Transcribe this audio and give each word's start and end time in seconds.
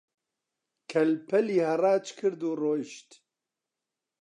کەل-پەلی 0.91 1.65
هەڕاج 1.69 2.05
کرد 2.19 2.41
و 2.49 2.51
ڕۆیشت 2.61 3.09